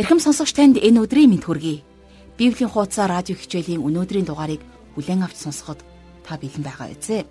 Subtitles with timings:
[0.00, 1.84] Эрхэм сонсогч танд энэ өдрийн мэд хүргэе.
[2.40, 4.64] Библийн хуудасаа радио хичээлийн өнөөдрийн дугаарыг
[4.96, 5.84] бүлээн авч сонсоход
[6.24, 7.28] та бэлэн байгаа үзье.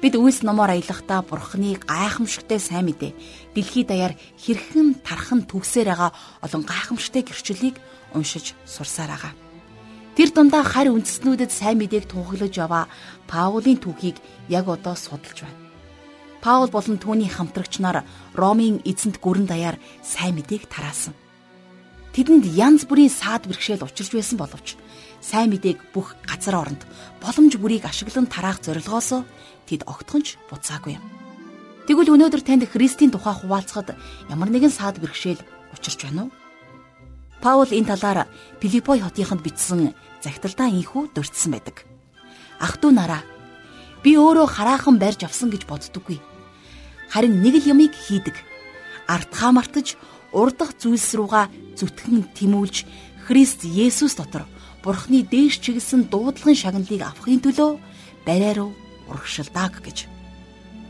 [0.00, 3.12] Бид үйлс номоор аялахдаа Бурхны гайхамшигтай сайн мэдээ
[3.52, 7.76] дэлхийд даяар хэрхэн тархан түгсээр байгаа олон гайхамшигтай гэрчлэлийг
[8.16, 9.36] уншиж сурсаар байгаа.
[10.16, 12.88] Тэр дундаа харь үндэстнүүдэд сайн мэдээг тунхаглаж яваа
[13.28, 14.16] Паулийн түүхийг
[14.48, 15.60] яг одоо судалж байна.
[16.40, 21.12] Паул болон түүний хамтрагч нар Ромын эзэнт гүрэн даяар сайн мэдээг тараасан.
[22.12, 24.76] Тэдэнд янз бүрийн саад бэрхшээл учирч байсан боловч
[25.24, 26.84] сайн мэдээг бүх газар оронд
[27.24, 29.24] боломж бүрийг ашиглан тараах зорилгоосоо
[29.64, 31.04] тэд огтхонч буцаагүй юм.
[31.88, 33.96] Тэгвэл өнөөдөр танд Христийн тухай хуваалцахад
[34.28, 35.40] ямар нэгэн саад бэрхшээл
[35.72, 36.30] учирч байна уу?
[37.40, 38.28] Паул энэ талаар
[38.60, 41.82] Филиппой хотынд бичсэн захидалдаа инхүү дурдсан байдаг.
[42.60, 43.24] Ах トゥ нараа
[44.04, 46.20] би өөрөө хараахан барьж авсан гэж боддоггүй.
[47.10, 48.36] Харин нэг л юмыг хийдэг.
[49.10, 49.98] Артхаа мартаж
[50.32, 51.46] урдах зүйлс руугаа
[51.78, 52.84] зүтгэн тимүүлж
[53.28, 54.44] Христ Есүс дотор
[54.82, 57.70] Бурхны дээш чиглэсэн дуудлагын шагналыг авахын төлөө
[58.26, 58.74] барай руу
[59.06, 60.10] урагшилдаг гэж.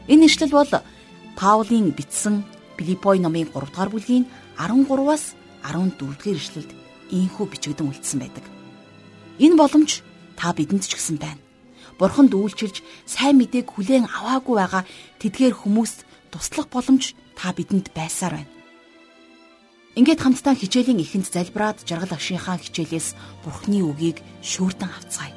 [0.09, 0.73] Энэ ишлэл бол
[1.37, 2.45] Паулийн бичсэн
[2.77, 4.25] Филиппой номын 3 дугаар бүлгийн
[4.57, 6.71] 13-аас 14 дугаар ишлэлд
[7.13, 8.45] ийхүү бичигдэн үлдсэн байдаг.
[9.39, 10.03] Энэ боломж
[10.37, 11.39] та бидэнд ч гэсэн байна.
[12.01, 14.83] Бурханд үйлчилж сайн мэдээг хүлээн аваагүй байгаа
[15.21, 18.62] тэдгээр хүмүүст туслах боломж та бидэнд байсаар байна.
[19.93, 23.13] Ингээд хамтдаа хичээлийн эхэнд залбираад жаргал агшийнхаа хичээлээс
[23.45, 25.37] Бурхны үгийг шүүртэн авцгаая.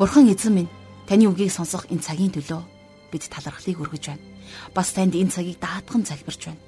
[0.00, 0.72] Бурхан эзэн минь,
[1.04, 2.64] таны үгийг сонсох энэ цагийн төлөө
[3.12, 4.24] бид талархлыг өргөж байна.
[4.72, 6.64] Бас танд энэ цагийг даатхан залбирч байна.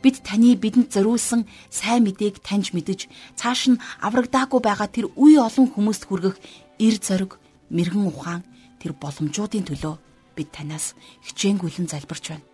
[0.00, 3.04] Бид таны бидэнд зориулсан сайн мэдээг таньж мэдж
[3.36, 6.40] цааш нь аврагдаагүй байгаа тэр үе олон хүмүүст хүргэх
[6.80, 7.36] эр зориг,
[7.68, 8.48] мэрэгэн ухаан
[8.80, 9.94] тэр боломжуудын төлөө
[10.40, 10.96] бид танаас
[11.28, 12.49] хичээнгүйлэн залбирч байна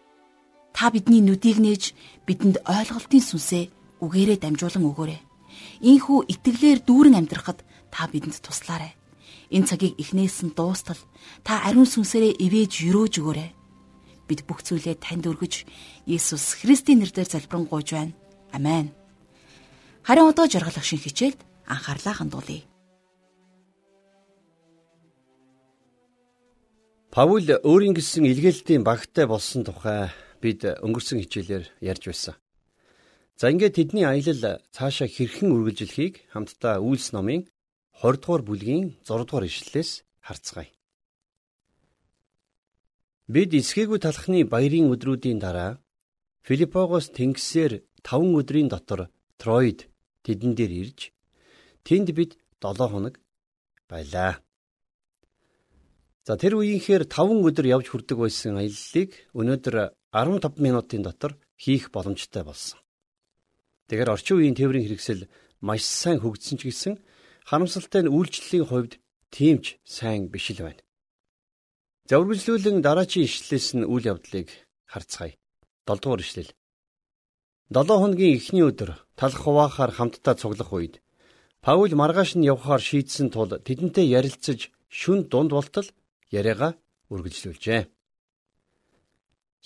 [0.76, 1.97] Та бидний нүдийг нээж
[2.28, 3.64] бидэнд ойлголтын сүнсээ
[4.04, 5.20] үгээрээ дамжуулан өгөөрэй.
[5.81, 8.92] Ийхүү итгэлээр дүүрэн амьдрахад та бидэнд туслаарай.
[9.48, 11.00] Энэ цагийг эхнээс нь дуустал
[11.48, 13.50] та ариун сүнсээрээ ивэж өрөөж өгөөрэй.
[14.28, 15.64] Бид бүх зүйлээ танд өргөж
[16.04, 18.12] Есүс Христийн нэрээр залбирanгуйж байна.
[18.53, 18.93] Амен.
[20.04, 22.69] Харин одоо жаргалах шин хичээлд анхаарлаа хандуулъя.
[27.08, 32.34] Паул өөрийн гэсэн илгээлтийн багтай болсон тухай бид өнгөрсөн хичээлээр ярьж байсан.
[33.36, 37.44] За ингээд тэдний аялал цаашаа хэрхэн үргэлжлэхийг хамтдаа Үйлс номын
[38.00, 39.91] 20 дугаар бүлгийн 6 дугаар ишлэлээс
[40.25, 40.72] харцгаая.
[43.28, 45.82] Бид эсгээгүй талхны баярын өдрүүдийн дараа
[46.46, 49.91] Филиппогоос тэнгисээр 5 өдрийн дотор Троид
[50.25, 51.00] тэдэн дээр ирж
[51.84, 53.20] тэнд бид 7 хоног
[53.91, 54.41] байлаа.
[56.26, 59.76] За тэр үеийнхээр 5 өдөр явж хүрдэг байсан аяллыг өнөөдөр
[60.16, 62.81] 15 минутын дотор хийх боломжтой болсон.
[63.88, 65.28] Тэгэхээр орчин үеийн тээврийн хэрэгсэл
[65.60, 66.94] маш сайн хөгжсөн ч гэсэн
[67.44, 68.93] харамсалтай нь үйлчлэлийн хувьд
[69.28, 70.81] тиймч сайн биш л байна.
[72.09, 74.49] За үргэлжлүүлэн дараачийн ишлэлээс нь үйл явдлыг
[74.88, 75.37] харцгаая.
[75.84, 76.50] 7 дугаар ишлэл.
[77.69, 78.91] 7 хоногийн эхний өдөр
[79.21, 80.94] талх хуваахаар хамтдаа цуглах үед
[81.60, 85.88] Паул маргааш нь явхаар шийдсэн тул тэдэнтэй ярилцаж шүн дунд болтол
[86.31, 86.72] яриагаа
[87.12, 87.95] үргэлжлүүлжээ.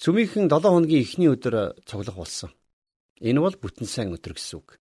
[0.00, 2.48] Сүмийнхэн 7 хоногийн эхний өдөр цуглах болсон.
[3.20, 4.80] Энэ бол бүтэн сайн өдөр гэсэн үг.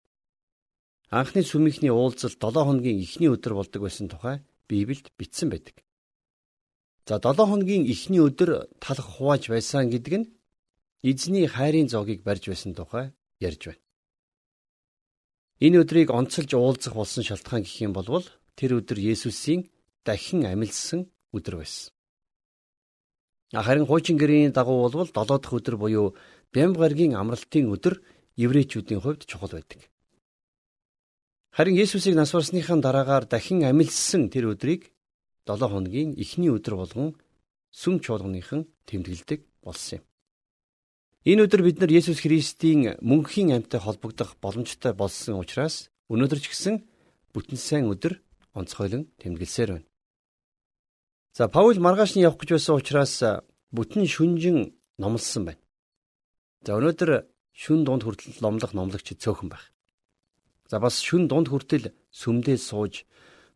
[1.09, 5.81] Анхны сүмийнхний уулзалт 7 хоногийн эхний өдөр болдог байсан тухай Библиэд бичсэн байдаг.
[7.09, 10.28] За 7 хоногийн эхний өдөр талах хувааж байсан гэдэг нь
[11.00, 13.81] эзний хайрын зоогийг барьж байсан тухай ярьж байна.
[15.65, 18.21] Энэ өдрийг онцолж уулзах болсон шалтгаан гэх юм бол
[18.53, 19.72] тэр өдөр Есүсийн
[20.05, 21.95] дахин амилсан өдөр байсан.
[23.56, 26.14] Харин хуучин гэрийн дагуу болвол 7 дахь өдөр буюу
[26.53, 28.03] Бямб гаригийн амралтын өдөр
[28.37, 29.88] еврейчүүдийн хувьд чухал байдаг.
[31.56, 34.93] Харин Есүсийг нас барсныхаа дараагаар дахин амилсан тэр өдрийг
[35.49, 37.17] 7 хоногийн эхний өдөр болгон
[37.73, 40.05] сүм чуулганыхан тэмдэглэдэг болсон юм.
[41.25, 46.85] Энэ өдөр бид нар Есүс Христийн мөнхийн амьтад холбогдох боломжтой болсон учраас өнөөдөр ч гэсэн
[47.32, 48.20] бүтэн сайн өдөр
[48.52, 49.86] онцгойлон тэмдэглэсээр байна.
[51.37, 53.21] За Паул маргааш нь явах гэж байсан учраас
[53.69, 55.61] бүтэн шүнжин номлосон байна.
[56.65, 59.69] За өнөөдөр шүн дунд хүртэл номлох номлогч цөөхөн байх.
[60.73, 63.05] За бас шүн дунд хүртэл сүмдээ сууж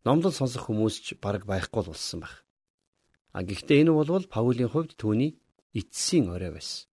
[0.05, 2.45] номлол сонсох хүмүүс ч бараг байхгүй болсон байх.
[3.33, 5.41] А гэхдээ энэ бол Паулийн хувьд түүний
[5.73, 6.85] эцсийн орой байсан.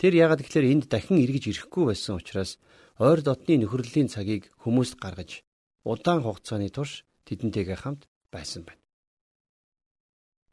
[0.00, 2.56] Тэр яагаад тэгэхээр энд дахин эргэж ирэхгүй байсан учраас
[2.96, 5.44] ойр дотны нөхөрлөлийн цагийг хүмүүст гаргаж
[5.84, 8.80] удаан хугацааны турш тэдэнтэйгээ хамт байсан байна.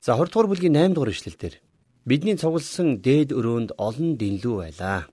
[0.07, 1.55] За 20 дугаар бүлгийн 8 дугаар ишлэл дээр
[2.07, 5.11] бидний цугласан дээд өрөөнд олон дэнлүү байлаа.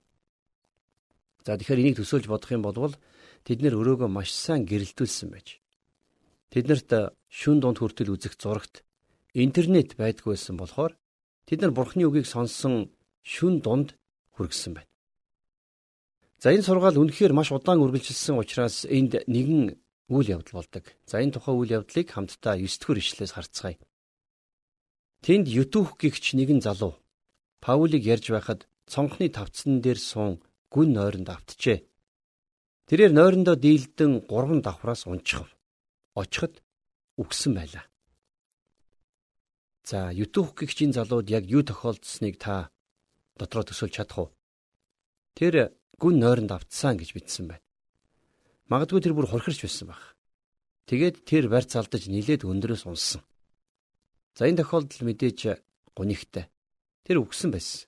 [1.42, 2.94] За тэгэхээр энийг төсөөлж бодох юм бол
[3.42, 5.58] тэд нэр өрөөгөө маш сайн гэрэлтүүлсэн байж.
[6.54, 8.86] Тэднэрт шүн дунд хүртэл үзэх зурагт
[9.34, 10.94] интернет байдгүй байсан болохоор
[11.50, 12.94] тэд нар бурхны үгийг сонссон
[13.26, 13.98] шүн дунд
[14.38, 14.90] хүргэсэн байна.
[16.38, 19.74] За энэ сургаал үнэхээр маш удаан үргэлжилсэн учраас энд нэгэн
[20.14, 20.86] үйл явдал болдог.
[21.02, 23.74] За энэ тухай үйл явдлыг хамтдаа 9 дэх ишлээс харцгаая.
[25.24, 27.00] Тэнд Ютүх гихч нэгэн залуу
[27.64, 31.80] Паулийг ярьж байхад цонхны тавцсан дээр суун гүн нойронд автжээ.
[32.92, 35.48] Тэрээр нойрондоо дийлдэн гурван давхраас унчихв.
[36.12, 36.60] Очиход
[37.16, 37.88] үгсэн байлаа.
[39.88, 42.68] За Ютүх гихчийн залууд яг юу тохиолдсныг та
[43.40, 44.28] дотроо төсөөлж чадах уу?
[45.32, 47.64] Тэр гүн нойронд автсан гэж бичсэн байна.
[48.68, 50.20] Магадгүй тэр бүр хорхирч байсан баг.
[50.84, 53.24] Тэгээд тэр барьц алдаж нилээд өндрөөс унсан.
[54.34, 55.38] За энэ тохиолдол мэдээж
[55.94, 56.50] гунигтай.
[57.06, 57.86] Тэр үгсэн байсан.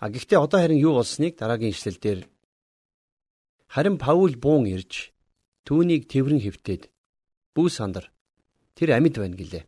[0.00, 2.20] А гэхдээ одоо харин юу болсныг дараагийн ишлэл дээр
[3.68, 5.12] харин Паул буун ирж
[5.68, 6.88] түүнийг тэрвэн хөвтөөд
[7.54, 8.08] бүү сандар
[8.76, 9.64] тэр амьд байна гэлээ.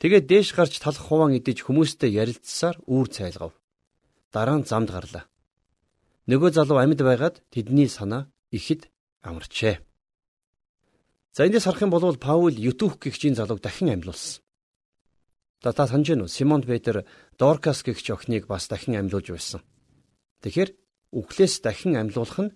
[0.00, 3.52] Тэгээд дээш гарч талх хуваан идэж хүмүүстэй ярилцсаар үүр цайлгав.
[4.32, 5.28] Дараа нь замд гарлаа.
[6.30, 8.88] Нөгөө залуу амьд байгаад тэдний санаа ихэд
[9.20, 9.82] амарчээ.
[11.32, 14.42] За эндээс харах юм бол Паул Ютүх гэгчийн залууг дахин амьлуулсан.
[15.62, 16.28] За та санаж байна уу?
[16.28, 17.06] Симон Петр
[17.38, 19.60] Доркас гэгч охиныг бас дахин амьлуулж байсан.
[20.42, 20.70] Тэгэхээр
[21.14, 22.54] үхлээс дахин амьлуулах нь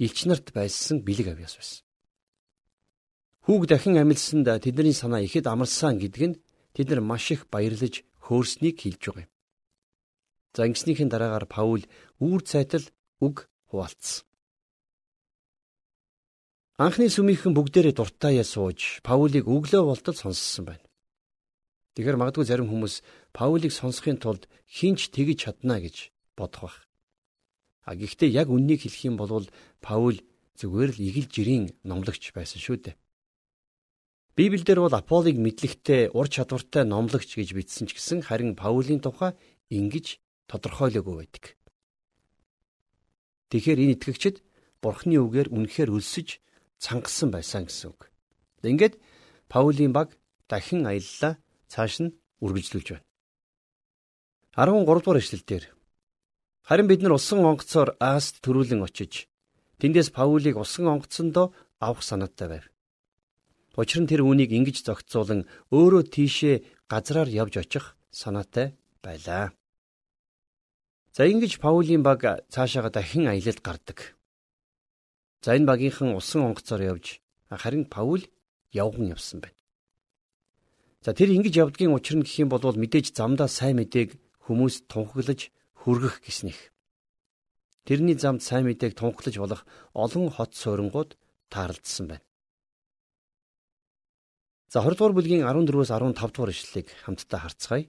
[0.00, 1.84] элч нарт байсан бэлэг авьяас байсан.
[3.44, 6.40] Хүүг дахин амьлсанд тэдний санаа ихэд амарсан гэдг нь
[6.72, 9.32] тэд нар маш их баярлаж хөөрснийг хэлж байгаа юм.
[10.56, 11.82] За ингэснийхэн дараагаар Паул
[12.22, 12.86] үүр цайтал
[13.20, 14.24] үг хуваалцсан.
[16.76, 20.84] Анхны сүмийнхэн бүгдээрээ дуртааяа сууж Паулийг өглөө болтол сонссон байна.
[21.96, 23.00] Тэгэхээр магадгүй зарим хүмүүс
[23.32, 26.76] Паулийг сонсохын тулд хинч тэгж чадна гэж бодох байх.
[27.88, 29.48] А гэхдээ яг үннийг хэлэх юм бол
[29.80, 30.20] Паул
[30.60, 33.00] зүгээр л игэл жирийн номлогч байсан шүү дээ.
[34.36, 39.32] Библиэлд бол Аполлыг мэдлэгтэй, ур чадвартай номлогч гэж бичсэн ч гэсэн харин Паулийн тухай
[39.72, 41.56] ингэж тодорхойлоогүй байдаг.
[43.48, 44.44] Тэгэхээр энэ итгэгчид
[44.84, 46.44] Бурхны үгээр үнэхээр өлсөж
[46.78, 48.10] цангасан байсан гэсэн үг.
[48.62, 48.98] Ингээд
[49.48, 50.18] Паулийн баг
[50.50, 51.38] дахин аяллаа
[51.70, 53.06] цааш нь үргэлжлүүлж байна.
[54.56, 55.64] 13 дугаар эшлэлдэр
[56.66, 59.28] харин бид нар усан онгоцоор Ааст төрүүлэн очиж
[59.78, 62.64] тэндээс Паулийг усан онгоцондоо авах санаатай байв.
[63.76, 68.72] Учир нь тэр үүнийг ингэж зохицуулан өөрөө тийшээ газраар явж очих санаатай
[69.04, 69.52] байлаа.
[71.12, 74.15] За ингэж Паулийн баг цаашаага дахин аялалд гардаг.
[75.46, 78.26] За энэ багийнхан усан онгоцоор явж харин Паул
[78.74, 79.54] явган явсан байна.
[81.06, 85.54] За тэр ингэж явдгийн учир нь гэх юм бол мэдээж замдаа сайн мэдээг хүмүүс тунхаглаж
[85.78, 86.74] хүргэх гэснийх.
[87.86, 89.62] Тэрний замд сайн мэдээг тунхаглаж болох
[89.94, 91.14] олон хот суурингууд
[91.46, 92.26] таарлдсан байна.
[94.66, 97.86] За 20 дугаар бүлгийн 14-өөс 15 дугаар ишлэлийг хамтдаа харцгаая.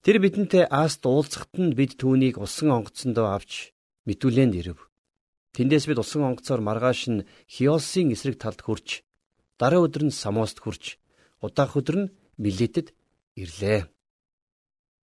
[0.00, 3.76] Тэр бидэнтэй Ааст уулзахад нь бид түүнийг усан онгоцондоо авч
[4.08, 4.89] митүлэнд ирэв.
[5.54, 9.02] Тэндээс бид усан онгоцоор маргааш нь Хиосын эсрэг талд хурж,
[9.58, 10.98] дараа өдөр нь Самост хурж,
[11.42, 12.94] удаах өдөр нь Милетэд
[13.34, 13.90] ирлээ.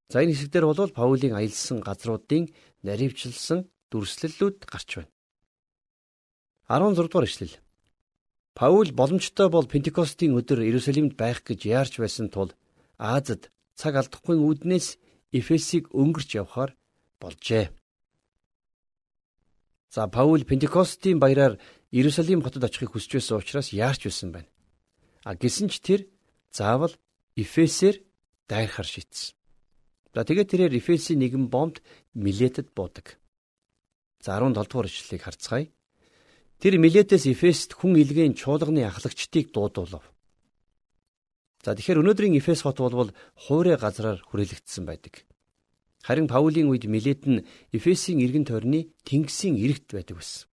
[0.08, 2.48] За энэ хэсэгдэр бол Паулийн аялсан газруудын
[2.86, 5.12] наривчлсан дүрслэлүүд гарч байна.
[6.68, 7.60] 16 дугаар ишлэл.
[8.56, 12.52] Паул боломжтой бол Пентекостийн өдөр Иерусалимд байх гэж яарч байсан тул
[12.98, 14.98] Азад цаг алдахгүй үүднээс
[15.32, 16.72] Эфесийг өнгөрч явхаар
[17.22, 17.70] болжээ.
[19.90, 21.60] За Паул Пентекостийн баяраар
[21.92, 24.50] Иерусалим хотод очихыг хүсч байсан учраас яарч байсан байна.
[25.24, 26.02] А гисэн ч тэр
[26.52, 26.94] заавал
[27.36, 28.04] Эфесээр
[28.50, 29.36] дайрахар шийдсэн.
[30.14, 31.80] За тэгээд тэрээр Эфесийн нэгэн бомбд
[32.14, 33.22] Милетэд буудаг.
[34.20, 35.72] За 17 дугаар ишлэлийг харцгаая.
[36.60, 40.04] Тэр Милетээс Эфест хүн илгээн чуулганы ахлагчдыг дуудуулав.
[41.64, 45.24] За тэгэхээр өнөөдрийн Эфес хот бол хуурай газраар хүрээлэгдсэн байдаг.
[46.08, 47.44] Харин Паулийн үед Милет нь
[47.76, 50.48] Эфесийн иргэн тойрны тэнгисийн иргэд байдаг байсан.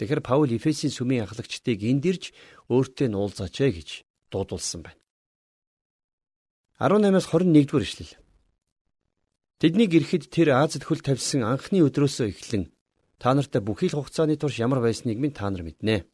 [0.00, 2.32] Тэгэхээр Паул Эфесийн сүмийн ахлагчдыг эндирж
[2.72, 3.88] өөртөө нь уулзаач ээ гэж
[4.32, 5.00] дуудулсан байна.
[6.80, 8.16] 18-аас 21-р ишлэл.
[9.60, 12.72] Тэднийг ирэхэд тэр Азад хөл тавьсан анхны өдрөөсөө эхлэн
[13.20, 16.08] та нартай бүхий л хугацааны турш ямар байсныг минь та нар мэднэ.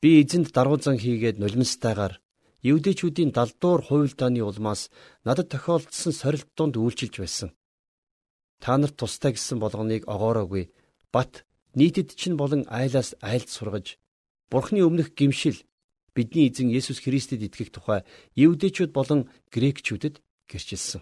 [0.00, 2.24] Би эзэнд даруй зан хийгээд нулимстайгаар
[2.62, 4.90] Евдэчүүдийн далдуур хуйлдааны улмаас
[5.24, 7.48] надад тохиолдсон сорилт донд үйлчилж байсан.
[8.60, 10.68] Та нарт тустай гэсэн болгоныг огоороогүй.
[11.12, 13.96] Бат нийтэд чинь болон айлаас айлд сургаж
[14.50, 15.56] Бурхны өмнөх гимшил
[16.14, 21.00] бидний эзэн Есүс Христэд итгэх тухай евдэчүүд болон грекчүүдэд гэрчилсэн.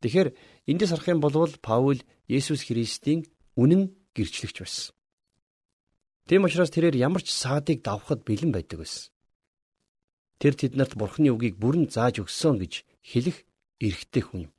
[0.00, 0.28] Тэгэхээр
[0.70, 2.00] эндээс харах юм бол Паул
[2.30, 3.26] Есүс Христийн
[3.58, 4.94] үнэн гэрчлэгч байсан.
[6.24, 9.13] Тэм учраас тэрээр ямар ч саадыг давхад бэлэн байдаг байсан.
[10.38, 13.46] Тэр тэднэрт Бурхны үгийг бүрэн зааж өгсөн гэж хэлэх
[13.80, 14.52] эрхтэй хүн юм.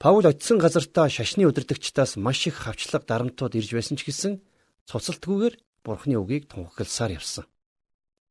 [0.00, 4.40] Паул очисон газартаа шашны удирдагчдаас маш их хавчлаг дарамтууд ирж байсан ч гэсэн
[4.88, 7.44] цуцалтгүйгээр Бурхны үгийг тунхагласаар явсан.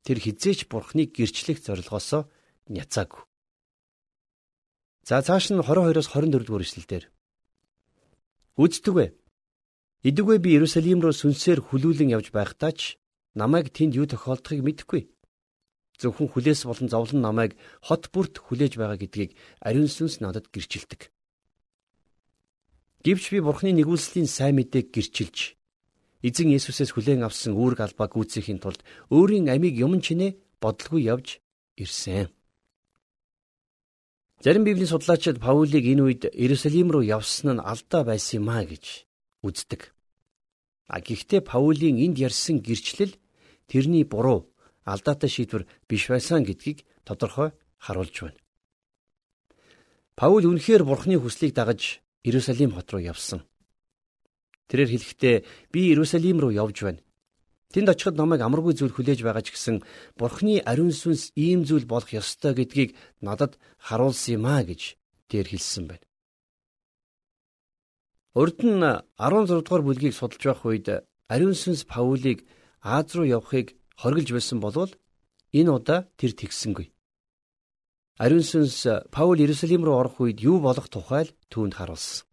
[0.01, 2.25] Тэр хизээч Бурхныг гэрчлэх зорилгоосоо
[2.69, 3.21] няцаагүй.
[5.05, 7.03] За цааш нь 22-оос 24 дугаар эшлэлдэр
[8.57, 9.05] Үздэгвэ
[10.03, 12.95] Идэгвэ би Иерусалим руу сүнсээр хүлүүлэн явж байхдаа ч
[13.35, 15.11] намайг тэнд юу тохиолдохыг мэдэхгүй.
[15.99, 17.51] Зөвхөн хүлээс болон зовлон намайг
[17.83, 21.11] хот бүрт хүлээж байгаа гэдгийг ариун сүнс надад гэрчилдэг.
[23.03, 25.59] Гэвч би Бурхны нэгүүлслийн сайн мэдээг гэрчилж
[26.23, 31.39] эзэн Есүсээс хүлээн авсан үүрэг албааг гүйцэхийн тулд өөрийн амийг юм чинээ бодлого явж
[31.79, 32.27] ирсэн.
[34.43, 39.07] Зарим библийн судлаачид Паулийг энэ үед Иерусалим руу явсан нь алдаа байсан юм а гэж
[39.43, 39.91] үздэг.
[40.87, 43.15] А гэхдээ Паулийн энд ярьсан гэрчлэл
[43.67, 44.51] тэрний буруу
[44.85, 48.39] алдаатай шийдвэр биш байсан гэдгийг тодорхой харуулж байна.
[50.15, 53.47] Паул үнэхээр Бурхны хүслийг дагаж Иерусалим хот руу явсан.
[54.67, 55.35] Тэрээр хэлэхдээ
[55.71, 57.01] би Иерусалим руу явж байна.
[57.71, 59.85] Тэнд очиход намайг амаргүй зүйл хүлээж байгаа ч гэсэн
[60.19, 64.97] Бурхны ариун сүнс ийм зүйл болох ёстой гэдгийг надад харуулсан юм а гэж
[65.29, 66.05] тэр хэлсэн байна.
[68.33, 68.81] Урд нь
[69.21, 70.87] 16 дугаар бүлгийг судалж байх үед
[71.29, 72.43] ариун сүнс Паулийг
[72.81, 74.91] Аз руу явахыг хоригдж байсан болвол
[75.51, 76.87] энэ удаа тэр тэгсэнгүй.
[78.23, 82.23] Ариун сүнс Паул Иерусалим руу орох үед юу болох тухай л түүнд харуулсан.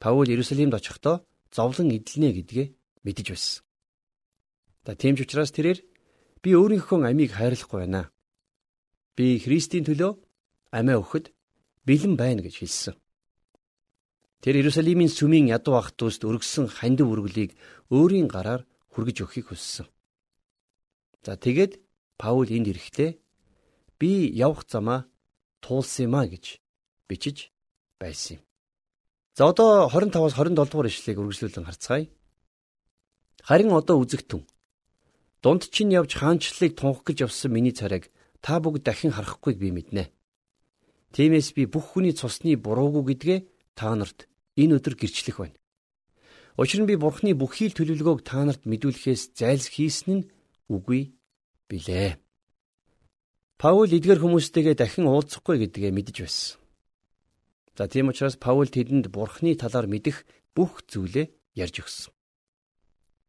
[0.00, 2.66] Паул Иерусалимд очихдоо зовлон эдэлнэ гэдгээ
[3.04, 3.64] мэдэж байсан.
[4.84, 5.84] За тийм ч учраас тэрээр
[6.40, 8.08] би өөрийнхөө амийг хайрлахгүй байна.
[9.16, 10.16] Би Христийн төлөө
[10.72, 11.32] амиа өгөхөд
[11.84, 12.94] бэлэн байна гэж хэлсэн.
[14.40, 17.52] Тэр Иерусалимийн сүмийн ядуу ах дүүст өргөсөн хандив үргэлийг
[17.90, 18.62] өөрийн гараар
[18.92, 19.88] хүргэж өгөхийг хүссэн.
[21.24, 21.80] За тэгээд
[22.18, 23.18] Паул энд ирэхдээ
[23.98, 25.06] би явах замаа
[25.62, 26.58] туулсан юм а гэж
[27.08, 27.50] бичиж
[27.98, 28.42] байсан юм.
[29.38, 32.06] За одоо 25-аас 27 дугаар ишлэгийг үргэлжлүүлэн харцгаая.
[33.46, 34.42] Харин одоо үзэгтэн.
[35.42, 38.10] Дунд чинь явж хаанчлалыг тунхаглаж явсан миний царайг
[38.42, 40.10] та бүгд дахин харахгүйг би мэднэ.
[41.14, 43.38] Тиймээс би бүх хүний цусны буруугүй гэдгээ
[43.78, 44.26] та нарт
[44.58, 45.56] энэ өдөр гэрчлэх байна.
[46.58, 50.28] Учир нь би Бурхны бүхий л төлөвлөгөөг та нарт мэдүүлэхээс зайлс хийсэн нь
[50.68, 51.16] үгүй
[51.68, 52.16] билээ.
[53.58, 56.60] Паул эдгээр хүмүүстэйгээ дахин уулзахгүй гэдгээ мэдэж байсан.
[57.76, 60.22] За тийм учраас Паул тэдэнд Бурхны талаар мэдэх
[60.54, 61.26] бүх зүйлээ
[61.58, 62.14] ярьж өгсөн.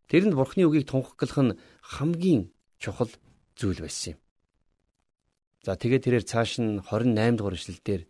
[0.09, 3.09] Тэрэнд Бурхны үгийг тунхаглах нь хамгийн чухал
[3.57, 4.19] зүйл байсан юм.
[5.65, 8.01] За тэгээд тэрээр цааш нь 28 дугаар эшлэлдэр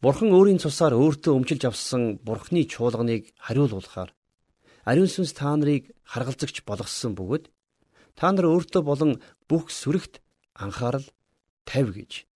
[0.00, 4.10] Бурхан өөрийн цусаар өөртөө өмчилж авсан Бурхны чуулганыг хариулуулахаар
[4.88, 7.44] ариун сүнс та нарыг харгалзагч болгосон бөгөөд
[8.14, 10.22] та нар өөртөө болон бүх сүрэгт
[10.54, 11.06] анхаарал
[11.64, 12.26] тавь гэж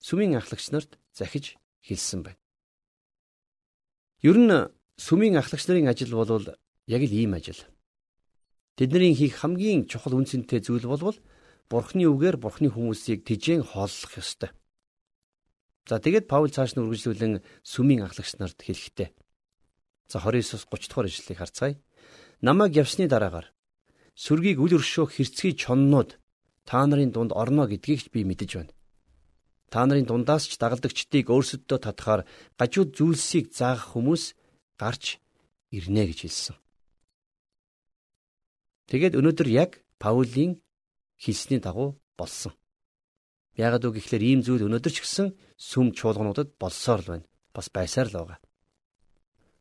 [0.00, 2.40] сүмийн ахлагч нарт захиж хэлсэн байна.
[4.20, 4.52] Ер нь
[5.00, 6.54] сүмийн ахлагч нарын ажил бол
[6.86, 7.60] яг л ийм ажил.
[8.76, 11.18] Тэдний хийх хамгийн чухал үнцэнтэй зүйл болвол
[11.70, 14.50] Бурхны үгээр Бурхны хүмүүсийг тижээн хооллох ёстой.
[15.88, 19.08] За тэгээд Паул цааш нь үргэлжлүүлэн сүмийн ахлагч нарт хэлэхдээ.
[20.10, 21.80] За 29-с 30 дугаар ишлэлийг харцгаая.
[22.42, 23.53] Намайг явсны дараагаар
[24.14, 26.18] сүргийг үл өршөөх хэрцгий чоннууд
[26.64, 28.72] та нарын дунд орно гэдгийг би мэдэж байна.
[29.70, 32.22] Та нарын дундаас ч дагалдагчдыг өөрсөддөө татахаар
[32.58, 34.38] гажууд зүйлсийг заах хүмүүс
[34.78, 35.18] гарч
[35.74, 36.56] ирнэ гэж хэлсэн.
[38.88, 40.60] Тэгээд өнөөдөр яг Паулийн
[41.18, 42.52] хэлсний дагуу болсон.
[43.56, 47.26] Яагад үг гэхлээр ийм зүйл өнөөдөр ч гэсэн сүм чуулгануудад болсоор л байна.
[47.54, 48.38] Бас байсаар л байгаа.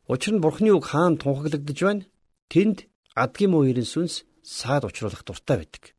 [0.10, 2.06] Учир нь Бурхны үг хаан тунхаглагдж байна.
[2.52, 5.96] Тэнд адгийн мууирын сүнс саад учруулах дуртай байдаг.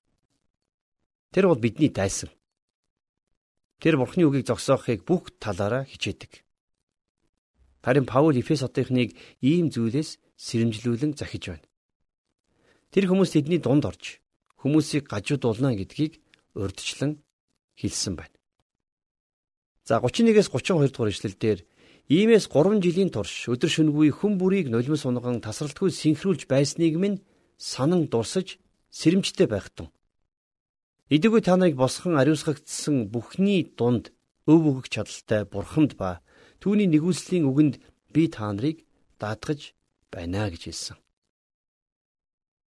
[1.33, 2.31] Тэр бол бидний дайсан.
[3.81, 6.45] Тэр Бурхны үгийг зогсоохыг бүх талаараа хичээдэг.
[7.83, 11.69] Харин Паул Эфес хотынхныг ийм зүйлээс сэрэмжлүүлэн захиж байна.
[12.93, 14.25] Тэр хүмүүс тэдний дунд орж
[14.63, 16.23] хүмүүсийг гажуудуулна гэдгийг
[16.57, 17.21] урдчлан
[17.77, 18.33] хэлсэн байна.
[19.85, 21.59] За 31-ээс 32 дугаар ишлэлдэр
[22.09, 27.21] иймээс 3 жилийн турш өдөр шөнөгүй хүн бүрийг нулимс унган тасралтгүй синхруулж байсныг минь
[27.71, 28.49] санан дурсаж
[28.99, 29.89] сэрэмжтэй байхтун.
[31.15, 34.13] Идэггүй та нарыг босхон ариусгагдсан бүхний дунд
[34.45, 36.21] өв өгөх чадaltaй бурхамд ба
[36.61, 37.75] түүний нэгүслийн үгэнд
[38.13, 38.85] би та нарыг
[39.21, 39.73] даатгаж
[40.13, 40.97] байна гэж хэлсэн.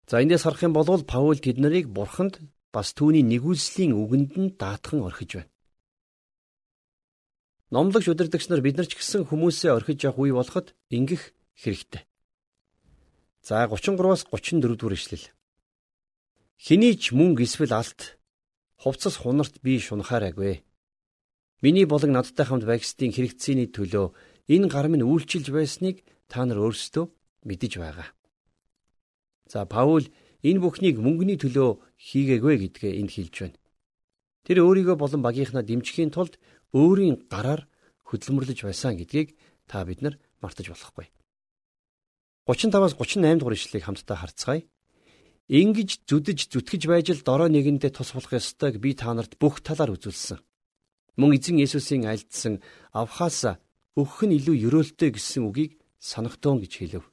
[0.07, 2.39] За эндээс харах юм бол Паул тэд нарыг бурханд
[2.71, 5.51] бас түүний нэгүслийн үгэнд нь даатхан орхиж байна.
[7.73, 12.03] Номлогч удирдагч нар бид нар ч гэсэн хүмүүсээ орхиж явах үе болоход ингэх хэрэгтэй.
[13.45, 15.29] За 33-аас 34 дугаар ишлэл.
[16.57, 18.17] Хэний ч мөнгө эсвэл алт
[18.81, 20.65] хувцас хунарт би шунахаарайгүй.
[21.61, 24.17] Миний болон надтай хамт байгсдын хэрэгцээний төлөө
[24.49, 27.05] энэ гар минь үйлчилж байсныг та нар өөрсдөө
[27.45, 28.09] мэдэж байгаа.
[29.45, 30.09] За Паул
[30.41, 33.61] энэ бүхнийг мөнгөний төлөө хийгээгүй гэдгээ энд хэлж байна.
[34.41, 36.41] Тэр өөрийгөө болон багийнхнаа дэмжихийн тулд
[36.73, 37.69] өөрийн гараар
[38.09, 39.37] хөдөлмөрлөж байсан гэдгийг
[39.69, 41.13] та бид нар мартаж болохгүй.
[42.45, 44.61] 35-аас 38 дугаар ишлэгийг хамтдаа харцгаая.
[45.49, 49.97] Ингиж зүдэж зүтгэж байж л дорой нэгэндээ тус болох ёстойг би та нарт бүх талаар
[49.97, 50.37] үзүүлсэн.
[51.17, 52.61] Мөн эзэн Есүсийн альдсан
[52.93, 53.57] авхаас
[53.97, 57.05] өгөх нь илүү өрөөлтөө гэсэн үгийг санагтуун гэж хэлв.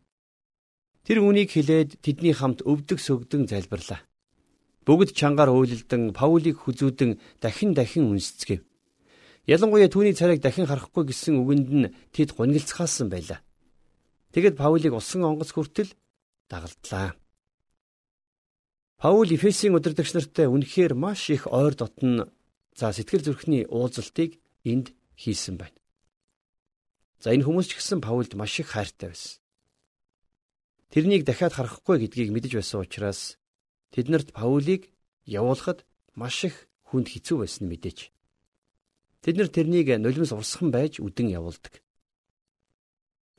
[1.09, 4.05] Тэр үнийг хэлээд тэдний хамт өвдөг сөгдөн залбирлаа.
[4.85, 8.61] Бүгд чангаар уйлалдан Паулийг хүзүүдэн дахин дахин үнсцгээв.
[9.49, 13.41] Ялангуяа түүний царайг дахин харахгүй гэсэн үгэнд нь тэд гонигцгаасан байлаа.
[14.33, 15.93] Тэгэд Паулийг усан онгоц хүртэл
[16.49, 17.13] дагалдлаа.
[18.97, 22.33] Паул Эфесийн удирдагч нартай үнэхээр маш их ойр дотн
[22.73, 25.77] за сэтгэл зүрхний уулзалтыг энд хийсэн байна.
[27.21, 29.43] За энэ хүмүүс ч гэсэн Паулд маш их хайртай байсан.
[30.89, 33.37] Тэрнийг дахиад харахгүй гэдгийг мэдэж байсан учраас
[33.93, 34.89] тэднэрт Паулийг
[35.29, 35.85] явуулахад
[36.17, 38.13] маш их хүнд хэцүү байсан мэдээж.
[39.21, 41.85] Тэд нар тэрнийг нулимс урсган байж үдэн явуулдаг.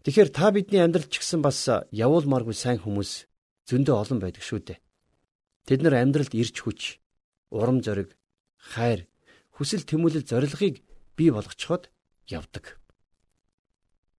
[0.04, 1.64] Тэгэхээр та бидний амьдралд ч гэсэн бас
[1.96, 3.32] явуулмааргүй сайн хүмүүс
[3.72, 4.84] зөндөө олон байдаг шүү дээ.
[5.64, 7.00] Тэд нар амьдралд ирч хүч,
[7.56, 8.20] урам зориг,
[8.60, 9.08] хайр,
[9.56, 10.84] хүсэл тэмүүлэл зорилгыг
[11.16, 11.88] бий болгочход
[12.28, 12.76] явдаг.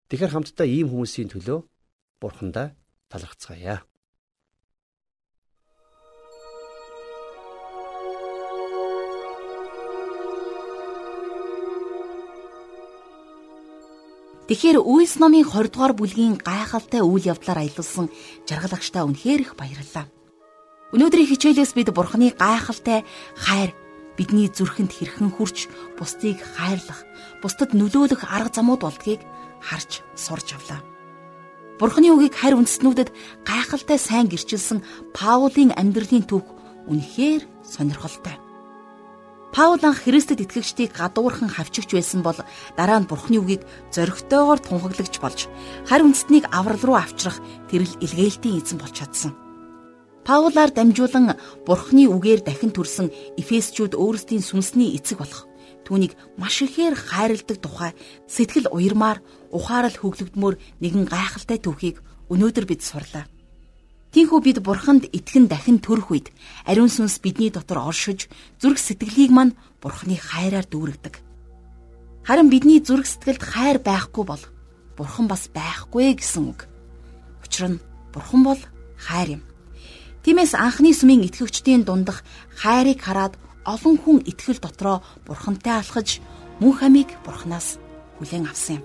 [0.08, 1.68] Тэгэхээр хамтдаа ийм хүмүүсийн төлөө
[2.16, 2.72] бурхандаа
[3.12, 3.84] талархацгаая.
[14.44, 18.12] Тэгэхээр Үйлс номын 20 дугаар бүлгийн гайхалтай үйл явдлаар аялуулсан
[18.44, 20.04] жаргалагчтай үнэхээр их баярлалаа.
[20.92, 23.08] Өнөөдрийн хичээлээс бид Бурхны гайхалтай
[23.40, 23.72] хайр
[24.20, 27.08] бидний зүрхэнд хэрхэн хүрч бусдыг хайрлах,
[27.40, 29.24] бусдад нөлөөлөх арга замууд болдгийг
[29.64, 30.84] харж сурч авлаа.
[31.80, 33.16] Бурхны үгийг харь үндэстнүүдэд
[33.48, 34.84] гайхалтай сайн гэрчилсэн
[35.16, 36.44] Паулийн амьдралын түүх
[36.92, 38.43] үнэхээр сонирхолтой.
[39.54, 42.34] Паул анх Христэд итгэгчдийг гадуурхан хавчигч байсан бол
[42.74, 43.62] дараа нь Бурхны үгийг
[43.94, 45.46] зоригтойгоор тунхаглагч болж
[45.86, 47.38] харь үндэстнийг аврал руу авчрах
[47.70, 49.30] тэрл илгээлтийн эзэн болж чадсан.
[50.26, 55.46] Паулаар дамжуулан Бурхны үгээр дахин төрсэн Эфесчүүд өөрсдийн сүнсний эцэг болох
[55.86, 57.94] түүнийг маш ихээр хайрладаг тухай
[58.26, 59.22] сэтгэл уярмаар
[59.54, 63.30] ухаарал хөглөгдмөр нэгэн гайхалтай түүхийг өнөөдөр бид сурлаа.
[64.14, 66.30] Тийхүү бид бурханд итгэн дахин төрөх үед
[66.70, 68.30] ариун сүнс бидний дотор оршиж
[68.62, 71.18] зүрх сэтгэлийг мань бурханы хайраар дүүргдэг.
[72.22, 74.38] Харин бидний зүрх сэтгэлд хайр байхгүй бол
[74.94, 76.70] бурхан бас байхгүй гэсэн үг.
[77.42, 77.82] Учир нь
[78.14, 78.60] бурхан бол
[79.02, 79.42] хайр юм.
[80.22, 82.22] Тиймээс анхны сүмийн итгэгчдийн дундах
[82.54, 83.34] хайрыг хараад
[83.66, 86.22] олон хүн итгэл дотроо бурхантай алхаж
[86.62, 87.82] мөн хамийг бурханаас
[88.22, 88.84] хүлээн авсан юм.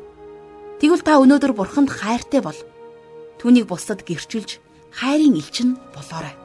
[0.81, 2.57] Тэгвэл та өнөөдөр бурханд хайртай бол
[3.37, 4.57] түүнийг бусдад гэрчилж
[4.93, 6.35] хайрын элчин болоорой.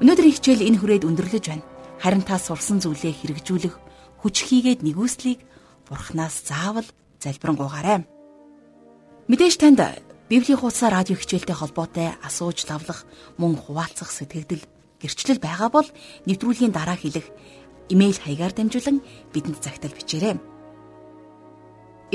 [0.00, 1.66] Өнөөдрийн хичээл энэ хүрээд өндөрлөж байна.
[2.00, 3.74] Харин та сурсан зүйлээ хэрэгжүүлэх
[4.24, 5.44] хүч хийгээд нэгүслийг
[5.84, 6.88] Бурханаас заавал
[7.20, 8.08] залбирanгуйгаарай.
[9.28, 9.80] Мэдээж танд
[10.30, 13.04] Библийн хуудас радио хичээлтэй холбоотой асууж лавлах
[13.36, 14.62] мөн хуваалцах сэтгэгдэл
[15.02, 15.88] гэрчлэл байгаа бол
[16.24, 17.26] нэвтрүүлгийн дараа хэлэх
[17.90, 19.02] имэйл хаягаар дамжуулан
[19.34, 20.38] бидэнд загтал бичээрэй.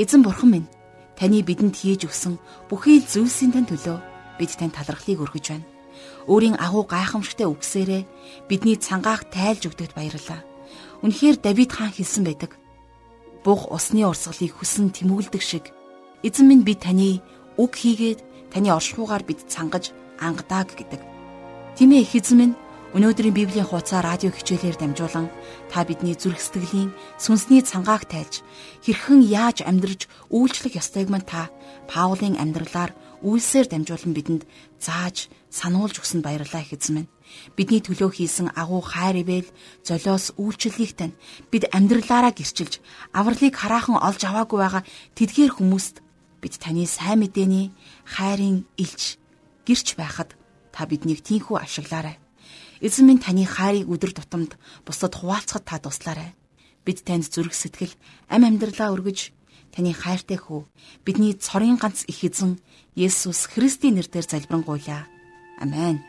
[0.00, 0.68] Эзэн бурхан минь
[1.14, 2.40] таны бидэнд хийж өгсөн
[2.72, 5.66] бүхий л зүйлсийн тань төлөө бид танд талархлыг өргөж байна.
[6.28, 8.02] Өөрийн агуу гайхамшигтай үгсээрээ
[8.48, 10.44] бидний цангаах тайлж өгдөгт баярлалаа.
[11.02, 12.58] Үнэхээр Давид хаан хэлсэн байдаг.
[13.44, 15.70] Буг усны урсгалыг хүсэн тэмүүлдэг шиг
[16.26, 17.22] эзэн минь би таны
[17.56, 18.20] үг хийгээд
[18.50, 21.00] таны оршихуугаар бид цангаж ангадаг гэдэг.
[21.78, 22.54] Тимээ их эзэн минь
[22.96, 25.28] Өнөөдрийн Библийн хуудасаа радио хичээлээр дамжуулан
[25.68, 28.40] та бидний зүрх сэтгэлийн сүнсний цангааг тайлж
[28.88, 31.52] хэрхэн яаж амьдрж үйлчлэх ёстойг мань та
[31.92, 34.42] Паулийн амьдралаар үйлсээр дамжуулан бидэнд
[34.80, 37.12] зааж сануулж өгсөнд баярлалаа их эзэн минь.
[37.56, 39.48] Бидний төлөө хийсэн агуу хайр ивэл
[39.82, 41.18] золиос үйлчлэгийг тань
[41.50, 42.80] бид амьдралаараа гэрчилж
[43.12, 44.82] авралыг хараахан олж аваагүй байгаа
[45.16, 46.04] тэдгээр хүмүүст
[46.40, 47.72] бид таны сайн мэдээний
[48.04, 49.18] хайрын илч
[49.66, 50.36] гэрч байхад
[50.70, 52.20] та биднийг тийхүү ашиглаарай.
[52.84, 56.36] Эзэн минь таны хайрыг өдөр тутамд бусдад хуваалцахад та туслаарай.
[56.84, 57.96] Бид танд зүрх сэтгэл,
[58.28, 59.32] ам амьдралаа өргөж
[59.74, 60.64] таны хайртай хүү
[61.04, 62.58] бидний цорын ганц их эзэн
[62.96, 65.06] Есүс Христийн нэрээр залбирanгуйлаа.
[65.60, 66.00] Амен.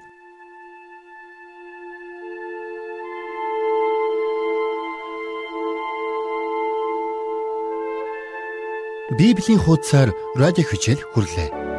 [9.17, 11.77] Библийн хуудасаар радио хичээл хүрлээ.